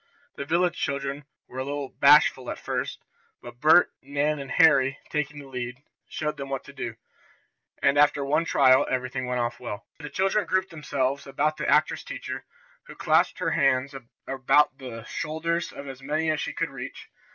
[0.35, 3.03] The village children were a little bashful at first,
[3.39, 6.95] but Bert, Nan and Harry, taking the lead, showed them what to do,
[7.83, 9.85] and after one trial everything went off well.
[9.99, 12.45] The children grouped themselves about the actress teacher,
[12.87, 13.93] who clasped her arms
[14.25, 17.07] about the shoulders of as many as she could reach.